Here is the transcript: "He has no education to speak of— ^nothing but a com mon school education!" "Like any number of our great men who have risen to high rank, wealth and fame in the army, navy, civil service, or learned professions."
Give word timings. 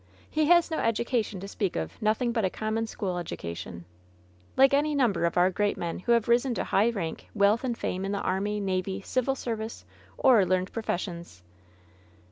"He 0.31 0.45
has 0.47 0.71
no 0.71 0.79
education 0.79 1.39
to 1.41 1.47
speak 1.47 1.75
of— 1.75 1.99
^nothing 2.01 2.33
but 2.33 2.43
a 2.43 2.49
com 2.49 2.73
mon 2.73 2.87
school 2.87 3.19
education!" 3.19 3.85
"Like 4.57 4.73
any 4.73 4.95
number 4.95 5.25
of 5.25 5.37
our 5.37 5.51
great 5.51 5.77
men 5.77 5.99
who 5.99 6.13
have 6.13 6.27
risen 6.27 6.55
to 6.55 6.63
high 6.63 6.89
rank, 6.89 7.29
wealth 7.35 7.63
and 7.63 7.77
fame 7.77 8.03
in 8.03 8.11
the 8.11 8.21
army, 8.21 8.59
navy, 8.59 9.01
civil 9.01 9.35
service, 9.35 9.85
or 10.17 10.43
learned 10.43 10.71
professions." 10.73 11.43